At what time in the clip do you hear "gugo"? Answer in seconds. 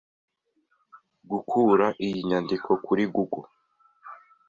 3.15-3.39